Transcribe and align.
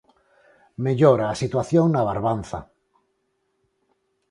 Mellora 0.85 1.25
a 1.29 1.39
situación 1.43 1.85
na 1.91 2.05
Barbanza. 2.09 2.59